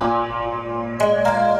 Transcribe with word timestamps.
Música 0.00 1.55